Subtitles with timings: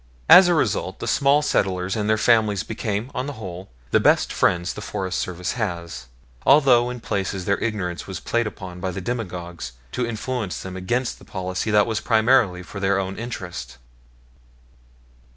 [0.27, 4.33] As a result, the small settlers and their families became, on the whole, the best
[4.33, 6.07] friends the Forest Service has;
[6.43, 11.23] although in places their ignorance was played on by demagogues to influence them against the
[11.23, 13.77] policy that was primarily for their own interest.